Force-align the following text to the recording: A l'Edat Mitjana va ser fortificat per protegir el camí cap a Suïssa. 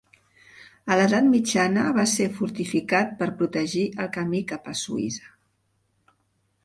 A 0.93 0.95
l'Edat 0.99 1.27
Mitjana 1.33 1.83
va 1.99 2.05
ser 2.13 2.27
fortificat 2.39 3.13
per 3.21 3.29
protegir 3.43 3.87
el 4.05 4.13
camí 4.17 4.43
cap 4.53 4.73
a 4.73 4.77
Suïssa. 4.85 5.31